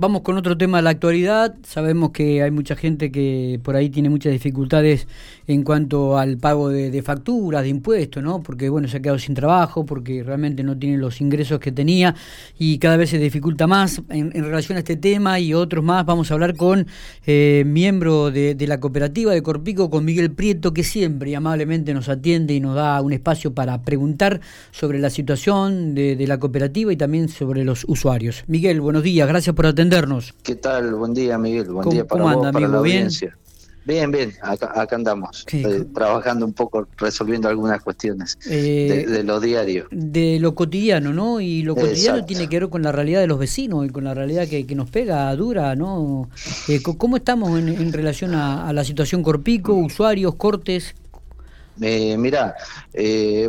[0.00, 1.54] vamos con otro tema de la actualidad.
[1.62, 5.06] Sabemos que hay mucha gente que por ahí tiene muchas dificultades
[5.46, 8.42] en cuanto al pago de, facturas, de impuestos, ¿no?
[8.42, 12.14] Porque, bueno, se ha quedado sin trabajo, porque realmente no tiene los ingresos que tenía
[12.58, 14.00] y cada vez se dificulta más.
[14.08, 16.86] En, relación a este tema y otros más, vamos a hablar con
[17.26, 22.54] eh, miembro de, la cooperativa de Corpico, con Miguel Prieto, que siempre amablemente nos atiende
[22.54, 24.40] y nos da un espacio para preguntar
[24.70, 28.44] sobre la situación de, la cooperativa y también sobre los usuarios.
[28.46, 30.34] Miguel, buenos días, gracias por atendernos.
[30.42, 30.94] ¿Qué tal?
[30.94, 31.70] Buen día, Miguel.
[31.70, 33.36] Buen día para vos, anda, para la audiencia.
[33.84, 39.88] Bien, bien, acá, andamos, eh, trabajando un poco, resolviendo algunas cuestiones de, eh, lo diario.
[39.90, 41.40] De lo cotidiano, ¿no?
[41.40, 44.14] Y lo cotidiano tiene que ver con la realidad de los vecinos y con la
[44.14, 46.28] realidad que, nos pega dura, ¿no?
[46.68, 50.94] Eh, ¿Cómo estamos en, relación a, la situación Corpico, usuarios, cortes?
[51.80, 52.54] Eh, mirá,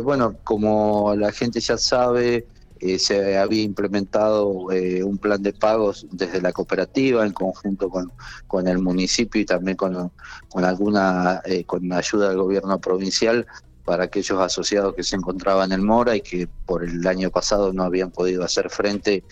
[0.02, 2.46] bueno, como la gente ya sabe,
[2.84, 8.10] eh, se había implementado eh, un plan de pagos desde la cooperativa en conjunto con,
[8.48, 10.10] con el municipio y también con,
[10.48, 13.46] con alguna eh, con ayuda del gobierno provincial
[13.84, 17.84] para aquellos asociados que se encontraban en Mora y que por el año pasado no
[17.84, 19.22] habían podido hacer frente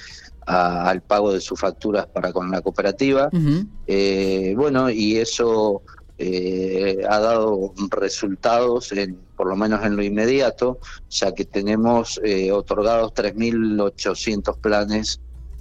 [0.46, 3.30] al pago de sus facturas para con la cooperativa.
[3.30, 5.82] bueno, y eso
[6.22, 12.52] eh, ha dado resultados, en, por lo menos en lo inmediato, ya que tenemos eh,
[12.52, 15.18] otorgados 3.800 planes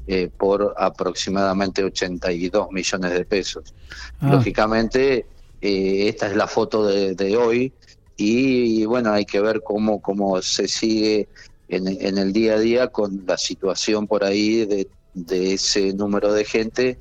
[0.08, 3.74] eh, por aproximadamente 82 millones de pesos.
[4.20, 4.32] Ah.
[4.34, 5.26] Lógicamente,
[5.62, 7.72] esta es la foto de, hoy
[8.18, 11.30] y, bueno, hay que ver cómo, cómo se sigue
[11.70, 16.34] en, en, el día a día con la situación por ahí de, de ese número
[16.34, 16.98] de gente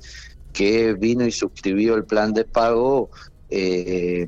[0.53, 3.09] que vino y suscribió el plan de pago
[3.49, 4.27] eh,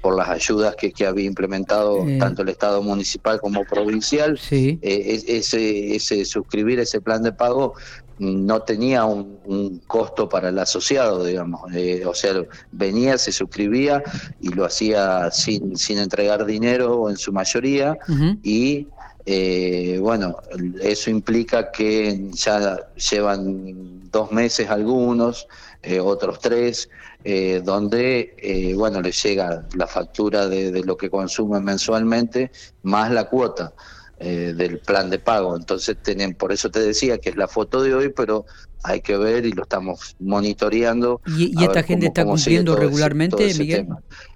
[0.00, 4.38] por, las ayudas que, había implementado tanto el Estado municipal como provincial.
[4.50, 4.78] Eh,
[5.26, 7.74] ese, ese suscribir ese plan de pago
[8.20, 11.62] no tenía un, costo para el asociado, digamos.
[11.74, 12.34] Eh, o sea,
[12.70, 14.02] venía, se suscribía
[14.40, 17.98] y lo hacía sin, sin entregar dinero en su mayoría
[18.42, 18.86] y
[19.32, 20.38] eh, bueno,
[20.82, 25.46] eso implica que ya llevan dos meses algunos,
[25.84, 26.90] eh, otros tres,
[27.22, 32.50] eh, donde, eh, bueno, les llega la factura de, lo que consumen mensualmente
[32.82, 33.72] más la cuota.
[34.20, 35.56] del plan de pago.
[35.56, 38.44] Entonces, tienen, por eso te decía que es la foto de hoy, pero
[38.82, 41.22] hay que ver y lo estamos monitoreando.
[41.26, 43.86] ¿Y, esta gente está cumpliendo regularmente, Miguel?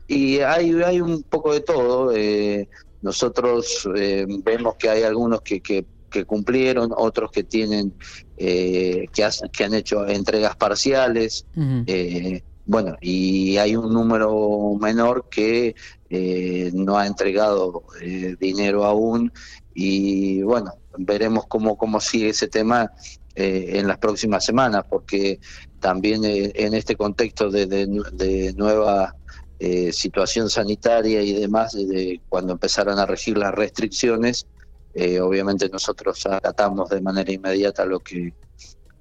[0.06, 2.12] Y hay, hay un poco de todo.
[2.14, 2.68] Eh,
[3.04, 5.84] nosotros eh, vemos que hay algunos que, que,
[6.24, 7.92] cumplieron, otros que tienen,
[8.38, 11.44] eh, que, que han hecho entregas parciales.
[11.86, 15.74] Eh, bueno, y hay un número menor que
[16.72, 17.82] no ha entregado
[18.40, 19.30] dinero aún
[19.74, 22.90] y bueno, veremos cómo, cómo sigue ese tema
[23.34, 25.40] en las próximas semanas, porque
[25.80, 29.14] también en este contexto de, de, de nueva
[29.58, 34.46] eh, situación sanitaria y demás, de cuando empezaron a regir las restricciones,
[34.94, 38.32] eh, obviamente nosotros acatamos de manera inmediata lo que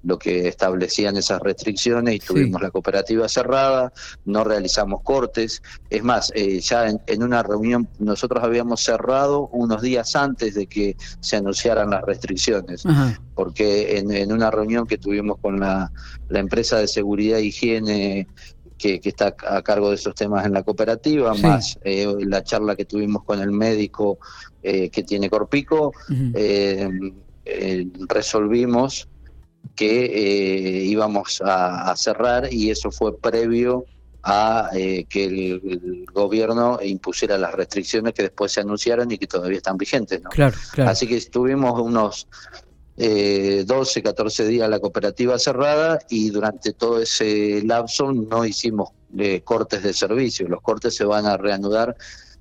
[0.04, 3.92] lo que establecían esas restricciones y tuvimos la cooperativa cerrada,
[4.26, 5.62] no realizamos cortes.
[5.88, 10.96] Es más, eh, ya en, una reunión nosotros habíamos cerrado unos días antes de que
[11.20, 12.84] se anunciaran las restricciones,
[13.34, 15.90] porque en, en, una reunión que tuvimos con la,
[16.28, 18.28] la empresa de seguridad e higiene
[18.78, 22.84] que, está a cargo de esos temas en la cooperativa, más eh, la charla que
[22.84, 24.18] tuvimos con el médico
[24.62, 25.92] eh, que tiene Corpico,
[26.34, 26.88] eh,
[28.08, 29.08] resolvimos
[29.74, 33.84] que íbamos a, cerrar y eso fue previo
[34.22, 39.76] a que el, gobierno impusiera las restricciones que después se anunciaron y que todavía están
[39.76, 40.22] vigentes.
[40.22, 40.30] ¿no?
[40.86, 42.28] Así que estuvimos unos
[42.96, 49.40] eh, 12, 14 días la cooperativa cerrada y durante todo ese lapso no hicimos eh,
[49.42, 50.48] cortes de servicio.
[50.48, 51.96] Los cortes se van a reanudar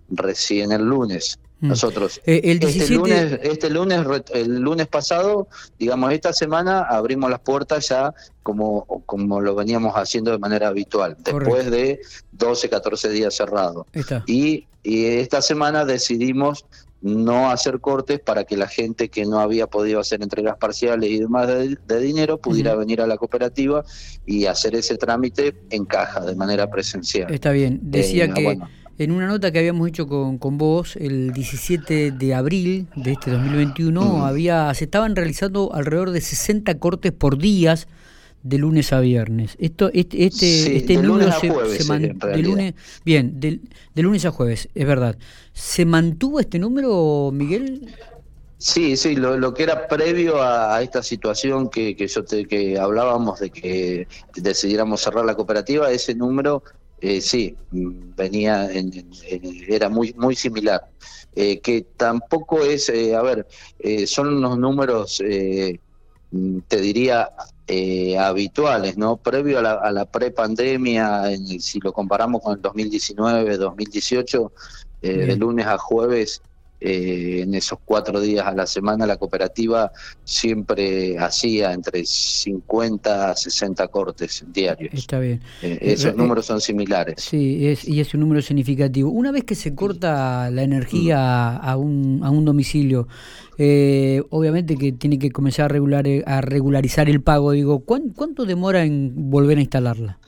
[0.09, 1.39] recién el lunes.
[1.59, 1.69] Mm.
[1.69, 5.47] Nosotros, eh, el este lunes, este lunes, el lunes pasado,
[5.79, 11.15] digamos, esta semana abrimos las puertas ya como, como lo veníamos haciendo de manera habitual,
[11.19, 12.01] después de
[12.33, 13.87] 12, 14 días cerrados.
[14.27, 16.65] Y, y esta semana decidimos
[17.03, 21.19] no hacer cortes para que la gente que no había podido hacer entregas parciales y
[21.19, 23.83] demás de, dinero pudiera venir a la cooperativa
[24.25, 27.31] y hacer ese trámite en caja de manera presencial.
[27.31, 28.59] Está bien, decía eh, que
[28.97, 33.31] en una nota que habíamos hecho con, con vos el 17 de abril de este
[33.31, 37.87] 2021 había se estaban realizando alrededor de 60 cortes por días
[38.43, 39.55] de lunes a viernes.
[39.59, 42.73] Esto, este, este, este se, de lunes,
[43.03, 43.59] bien, de,
[43.95, 45.17] lunes a jueves, es verdad.
[45.53, 47.87] ¿Se mantuvo este número, Miguel?
[48.57, 53.39] Sí, sí, lo, que era previo a, esta situación que, que yo te, que hablábamos
[53.39, 56.63] de que decidiéramos cerrar la cooperativa, ese número
[57.01, 57.53] eh, sí
[58.15, 58.69] venía
[59.67, 60.89] era muy muy similar.
[61.35, 63.47] Eh, que tampoco es, eh, a ver,
[63.79, 67.29] eh, son unos números, te diría,
[68.19, 69.17] habituales, ¿no?
[69.17, 71.23] Previo a la, a la prepandemia,
[71.59, 74.51] si lo comparamos con el 2019, 2018,
[75.01, 76.41] de lunes a jueves
[76.85, 79.91] eh, en esos cuatro días a la semana la cooperativa
[80.25, 84.93] siempre hacía entre 50 a 60 cortes diarios.
[84.93, 85.41] Está bien.
[85.61, 87.15] Eh, esos eh, números son similares.
[87.19, 89.09] Sí, es, y es un número significativo.
[89.09, 93.07] Una vez que se corta la energía a, un, a un domicilio,
[94.29, 97.51] obviamente que tiene que comenzar a, regular, a regularizar el pago.
[97.51, 100.19] Digo, ¿cuánto demora en volver a instalarla?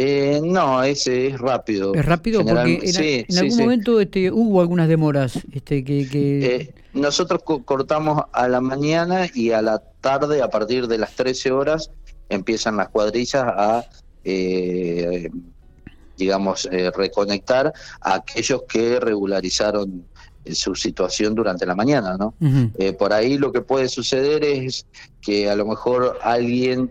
[0.00, 1.92] Eh, no, ese es rápido.
[1.92, 5.40] Es rápido porque en, algún momento este, hubo algunas demoras.
[5.50, 10.98] Este, que, eh, nosotros cortamos a la mañana y a la tarde, a partir de
[10.98, 11.90] las 13 horas,
[12.28, 13.86] empiezan las cuadrillas a,
[14.22, 15.30] eh,
[16.16, 20.04] digamos, reconectar a aquellos que regularizaron
[20.52, 22.34] su situación durante la mañana, ¿no?
[22.98, 24.86] por ahí lo que puede suceder es
[25.20, 26.90] que a lo mejor alguien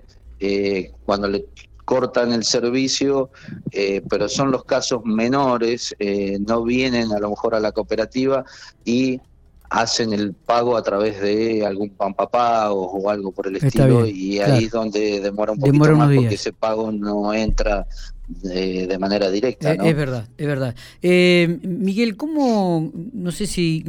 [1.06, 1.45] cuando le
[1.87, 3.29] cortan el servicio,
[3.71, 8.43] eh, pero son los casos menores, eh, no vienen a lo mejor a la cooperativa
[8.83, 9.21] y
[9.69, 14.65] hacen el pago a través de algún papá o algo por el estilo y ahí
[14.65, 17.87] es donde demora un poquito más porque ese pago no entra
[18.27, 19.71] de, manera directa.
[19.71, 20.75] Eh, es verdad, es verdad.
[21.01, 23.85] Miguel, ¿cómo, no sé si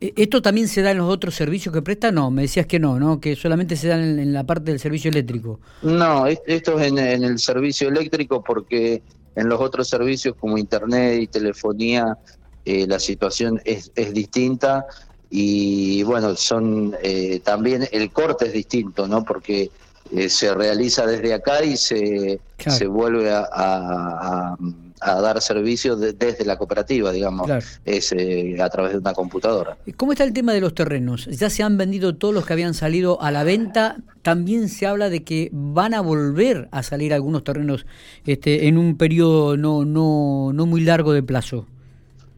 [0.00, 2.14] ¿Esto también se da en los otros servicios que prestan?
[2.14, 3.18] No, me decías que no, ¿no?
[3.18, 5.58] Que solamente se da en, la parte del servicio eléctrico.
[5.82, 9.02] No, esto es en, el servicio eléctrico porque
[9.34, 12.18] en los otros servicios como internet y telefonía
[12.66, 14.84] eh, la situación es, distinta
[15.30, 19.24] y bueno, son eh, también el corte es distinto, ¿no?
[19.24, 19.70] Porque
[20.12, 24.56] eh, se realiza desde acá y se, se vuelve a a
[25.00, 27.50] dar servicios desde la cooperativa, digamos,
[27.84, 29.76] es eh, a través de una computadora.
[29.96, 31.26] ¿Cómo está el tema de los terrenos?
[31.26, 33.96] ¿Ya se han vendido todos los que habían salido a la venta?
[34.22, 37.86] También se habla de que van a volver a salir algunos terrenos
[38.26, 41.66] este, en un periodo no, no, no muy largo de plazo.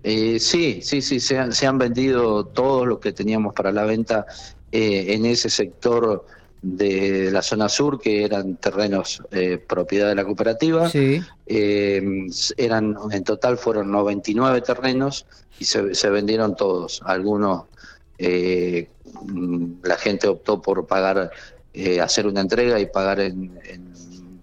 [0.05, 3.85] Eh, sí, sí, sí, se han, se han vendido todos los que teníamos para la
[3.85, 4.27] venta
[4.73, 6.25] eh, en ese sector
[6.63, 10.89] de la zona sur, que eran terrenos eh, propiedad de la cooperativa.
[10.95, 12.27] Eh,
[12.57, 15.27] eran En total fueron 99 terrenos
[15.59, 17.03] y se, vendieron todos.
[17.05, 17.65] Algunos,
[18.17, 18.89] eh,
[19.83, 21.33] la gente optó por pagar,
[22.01, 23.61] hacer una entrega y pagar en,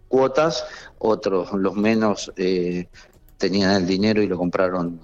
[0.09, 0.65] cuotas,
[0.97, 2.31] otros, los menos,
[3.37, 4.99] tenían el dinero y lo compraron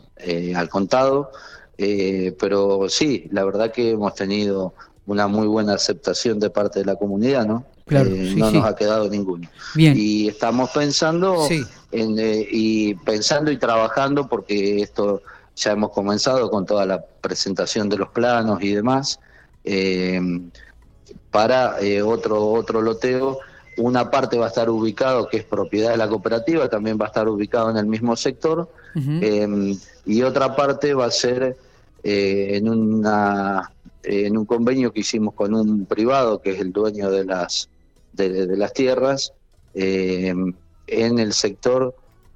[0.55, 1.31] al contado.
[1.77, 4.73] pero sí, la verdad que hemos tenido
[5.07, 7.65] una muy buena aceptación de parte de la comunidad, ¿no?
[7.85, 9.47] Claro, eh, no nos ha quedado ninguno.
[9.75, 9.93] Bien.
[9.95, 11.47] Y estamos pensando
[11.91, 15.21] en, eh, y pensando y trabajando porque esto
[15.55, 19.19] ya hemos comenzado con toda la presentación de los planos y demás
[19.63, 20.19] eh,
[21.29, 23.39] para otro otro loteo.
[23.77, 27.07] Una parte va a estar ubicado que es propiedad de la cooperativa, también va a
[27.09, 28.69] estar ubicado en el mismo sector
[30.05, 31.57] y otra parte va a ser
[32.01, 33.74] en una
[34.05, 37.69] en un convenio que hicimos con un privado que es el dueño de las
[38.13, 39.33] de, las tierras
[39.73, 40.33] eh,
[40.87, 41.95] en el sector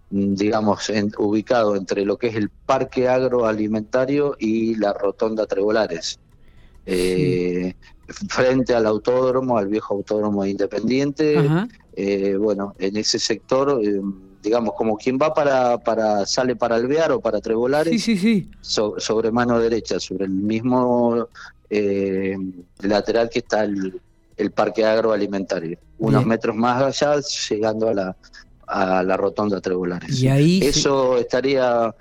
[0.09, 6.19] digamos ubicado entre lo que es el parque agroalimentario y la rotonda Trebolares
[6.85, 7.75] eh,
[8.27, 11.37] frente al autódromo al viejo autódromo independiente.
[11.93, 13.79] Eh, bueno en ese sector
[14.41, 19.31] digamos, como quien va para, para sale para Alvear o para Trebolares, sí, sí, sobre
[19.31, 21.27] mano derecha, sobre el mismo
[21.69, 22.37] eh,
[22.81, 24.01] lateral que está el,
[24.55, 28.17] parque agroalimentario, unos metros más allá, llegando a la,
[28.67, 30.21] a la rotonda Trebolares.
[30.21, 31.93] Y ahí Eso estaría,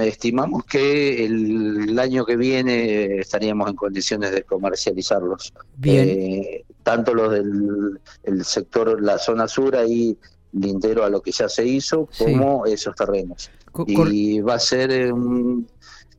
[0.00, 5.52] estimamos que el, año que viene estaríamos en condiciones de comercializarlos.
[5.76, 6.08] Bien.
[6.08, 10.16] Eh, tanto los del el sector, la zona sur, ahí
[10.52, 13.50] lindero a lo que ya se hizo, como esos terrenos.
[13.86, 15.66] y va a ser un,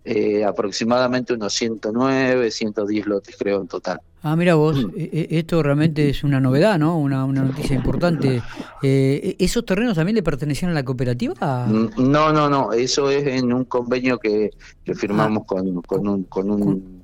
[0.04, 4.02] eh, aproximadamente unos 109, 110 lotes, creo, en total.
[4.24, 6.98] Ah, mira vos, e, e, esto realmente es una novedad, ¿no?
[6.98, 8.42] Una, una noticia importante.
[8.82, 11.68] Eh, ¿Esos terrenos también le pertenecían a la cooperativa?
[11.68, 14.52] Mm, no, no, no, eso es en un convenio que,
[14.96, 15.48] firmamos ah.
[15.48, 16.24] con, con, un...
[16.24, 17.02] Con un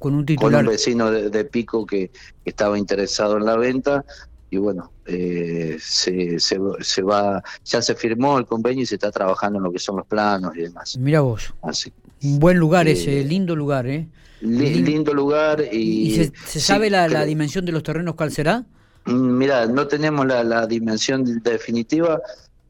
[0.00, 0.60] con un titular.
[0.60, 2.10] Con un vecino de, Pico que,
[2.44, 4.04] estaba interesado en la venta
[4.50, 9.58] y bueno, eh, se, se, va, ya se firmó el convenio y se está trabajando
[9.58, 10.98] en lo que son los planos y demás.
[10.98, 11.54] Mira vos.
[11.62, 11.92] Así.
[12.24, 14.08] Un buen lugar ese, lindo lugar, ¿eh?
[14.40, 16.30] lindo lugar y...
[16.46, 18.64] se, sabe la, la, dimensión de los terrenos cuál será?
[19.04, 22.20] Mm, mira, no tenemos la, la dimensión definitiva,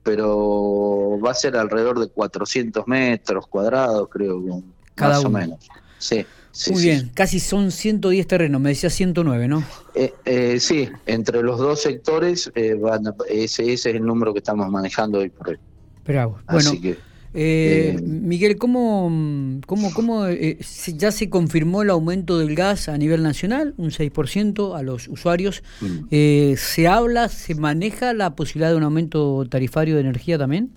[0.03, 4.43] pero va a ser alrededor de 400 metros cuadrados, creo,
[4.95, 5.69] Cada más o menos.
[5.99, 6.27] Sí.
[6.71, 9.64] Muy bien, casi son 110 terrenos, me decía 109, ¿no?
[9.95, 14.40] Eh, eh, sí, entre los dos sectores, eh, van, ese, ese, es el número que
[14.40, 15.57] estamos manejando hoy por hoy.
[16.04, 16.73] Pero, bueno,
[17.33, 23.90] Miguel, ¿cómo, cómo, cómo ya se confirmó el aumento del gas a nivel nacional, un
[23.90, 25.62] 6% a los usuarios?
[25.80, 26.54] Mm.
[26.57, 30.71] ¿Se habla, se maneja la posibilidad de un aumento tarifario de energía también?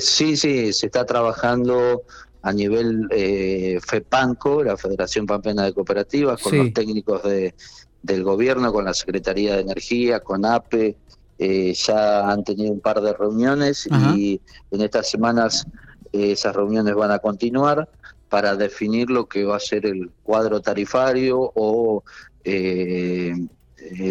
[0.00, 2.02] sí, sí, se está trabajando
[2.48, 7.54] a nivel eh, FEPANCO, la Federación Pampeana de Cooperativas, con los técnicos de,
[8.02, 10.96] del gobierno, con la Secretaría de Energía, con APE,
[11.38, 13.86] eh, ya han tenido un par de reuniones
[14.16, 14.40] y
[14.70, 15.66] en estas semanas
[16.12, 17.88] eh, esas reuniones van a continuar
[18.28, 22.02] para definir lo que va a ser el cuadro tarifario o
[22.44, 23.34] eh,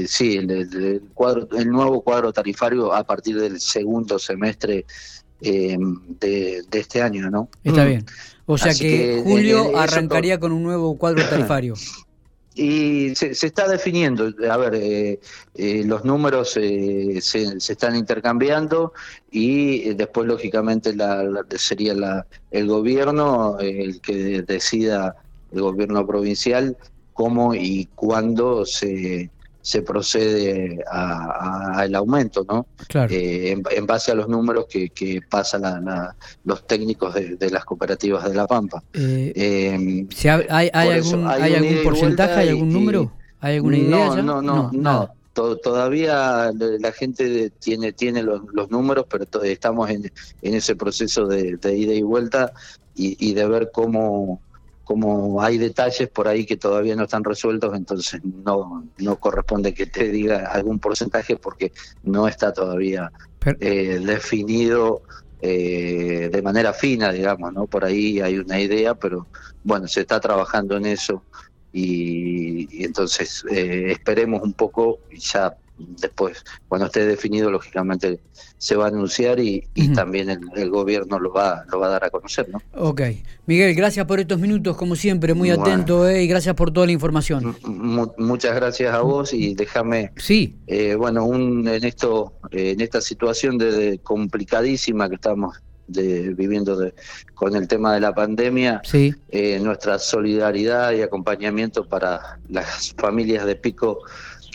[0.07, 4.85] sí, el, cuadro, el nuevo cuadro tarifario a partir del segundo semestre
[5.41, 5.77] eh,
[6.19, 7.49] de, este año, ¿no?
[7.63, 8.05] Está bien.
[8.45, 11.75] O sea que, julio arrancaría con un nuevo cuadro tarifario.
[12.55, 15.19] Y se, está definiendo, a ver, eh,
[15.53, 18.93] eh, los números se, se, están intercambiando
[19.29, 25.15] y después, lógicamente, la, sería la, el gobierno el que decida,
[25.51, 26.75] el gobierno provincial,
[27.13, 29.29] cómo y cuándo se,
[29.67, 32.67] se procede al aumento, ¿no?
[32.87, 33.13] Claro.
[33.13, 35.83] Eh, en, base a los números que, que pasan
[36.45, 38.81] los técnicos de, las cooperativas de La Pampa.
[38.93, 40.07] Eh, eh
[40.49, 43.11] ¿Hay, hay algún, hay algún porcentaje, hay algún número?
[43.41, 43.89] ¿Hay alguna idea?
[43.89, 45.09] No, no, no, no.
[45.33, 50.09] todavía la gente tiene tiene los, los números, pero estamos en,
[50.43, 52.53] en ese proceso de, ida y vuelta
[52.95, 54.39] y, y de ver cómo
[54.87, 59.85] como hay detalles por ahí que todavía no están resueltos, entonces no, no corresponde que
[59.85, 63.11] te diga algún porcentaje porque no está todavía
[63.59, 65.01] eh, definido
[65.41, 67.67] eh, de manera fina, digamos, ¿no?
[67.67, 69.27] Por ahí hay una idea, pero
[69.61, 71.21] bueno, se está trabajando en eso
[71.73, 78.19] y, entonces eh, esperemos un poco y ya después, cuando esté definido, lógicamente
[78.57, 82.09] se va a anunciar y, también el, gobierno lo va, lo va a dar a
[82.09, 82.49] conocer.
[82.49, 82.59] ¿no?
[82.73, 83.01] Ok.
[83.45, 86.91] Miguel, gracias por estos minutos, como siempre, muy atento eh, y gracias por toda la
[86.91, 87.55] información.
[88.17, 90.55] muchas gracias a vos y déjame, sí.
[90.67, 95.57] Eh, bueno, un, en, esto, eh, en esta situación de, complicadísima que estamos
[95.87, 96.93] de, viviendo de,
[97.35, 99.13] con el tema de la pandemia, sí.
[99.61, 103.99] nuestra solidaridad y acompañamiento para las familias de Pico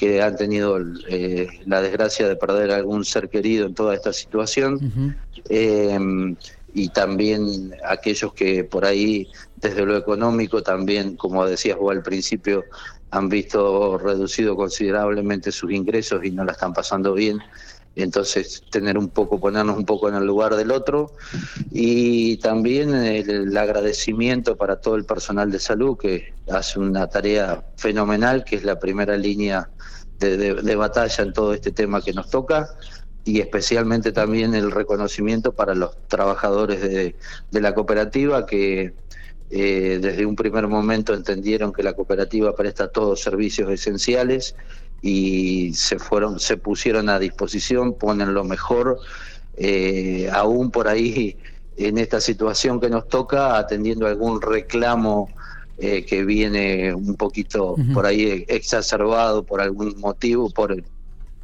[0.03, 5.17] que han tenido eh, la desgracia de perder algún ser querido en toda esta situación.
[5.49, 6.35] Em,
[6.75, 12.65] y también aquellos que por ahí, desde lo económico, también, como decías vos al principio,
[13.13, 17.39] han visto reducido considerablemente sus ingresos y no la están pasando bien.
[17.95, 21.13] Entonces, tener un poco, ponernos un poco en el lugar del otro.
[21.71, 28.45] Y también el agradecimiento para todo el personal de salud que hace una tarea fenomenal,
[28.45, 29.69] que es la primera línea
[30.27, 32.71] de, batalla en todo este tema que nos toca
[33.25, 37.15] y especialmente también el reconocimiento para los trabajadores de,
[37.53, 38.95] la cooperativa que
[39.51, 44.57] eh, desde un primer momento entendieron que la cooperativa presta todos servicios esenciales
[45.03, 48.99] y se fueron se pusieron a disposición ponen lo mejor
[49.57, 51.37] eh, aún por ahí
[51.77, 55.29] en esta situación que nos toca atendiendo algún reclamo
[55.79, 60.77] eh, que viene un poquito por ahí exacerbado por algún motivo, por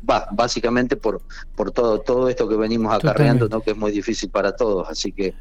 [0.09, 1.21] va, básicamente por
[1.57, 3.61] por todo todo esto que venimos acarreando, ¿no?
[3.61, 5.35] que es muy difícil para todos, así que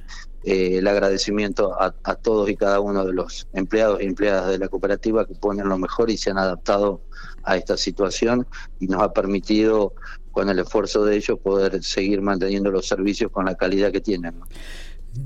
[0.44, 4.60] eh, el agradecimiento a, a, todos y cada uno de los empleados y empleadas de
[4.60, 7.02] la cooperativa que ponen lo mejor y se han adaptado
[7.44, 8.48] a esta situación
[8.80, 9.94] y nos ha permitido
[10.32, 14.36] con el esfuerzo de ellos poder seguir manteniendo los servicios con la calidad que tienen.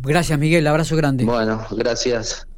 [0.02, 1.26] Gracias Miguel, abrazo grande.
[1.26, 2.48] Bueno, gracias.